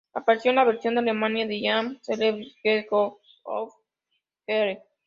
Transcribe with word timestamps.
Apareció 0.15 0.49
en 0.49 0.55
la 0.55 0.63
versión 0.63 0.97
alemana 0.97 1.45
de 1.45 1.57
"I'm 1.57 1.87
a 1.89 2.03
Celebrity... 2.03 2.55
Get 2.63 2.87
Me 2.91 2.97
Out 2.97 3.17
of 3.45 3.73
Here!". 4.47 4.81